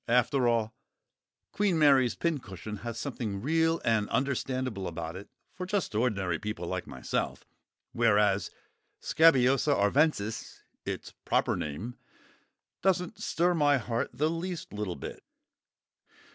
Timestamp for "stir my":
13.21-13.77